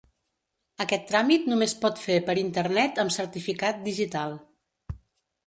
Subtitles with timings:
[0.85, 4.35] Aquest tràmit només pot fer per internet amb certificat digital.